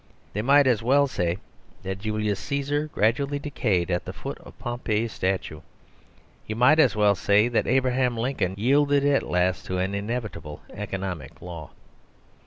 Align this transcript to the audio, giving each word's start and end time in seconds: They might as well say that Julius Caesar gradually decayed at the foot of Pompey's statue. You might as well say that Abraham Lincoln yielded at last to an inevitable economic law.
They 0.33 0.41
might 0.41 0.65
as 0.65 0.81
well 0.81 1.05
say 1.05 1.37
that 1.83 1.99
Julius 1.99 2.39
Caesar 2.39 2.87
gradually 2.91 3.37
decayed 3.37 3.91
at 3.91 4.03
the 4.05 4.13
foot 4.13 4.39
of 4.39 4.57
Pompey's 4.57 5.11
statue. 5.11 5.61
You 6.47 6.55
might 6.55 6.79
as 6.79 6.95
well 6.95 7.13
say 7.13 7.47
that 7.49 7.67
Abraham 7.67 8.17
Lincoln 8.17 8.55
yielded 8.57 9.05
at 9.05 9.21
last 9.21 9.63
to 9.67 9.77
an 9.77 9.93
inevitable 9.93 10.63
economic 10.73 11.39
law. 11.39 11.69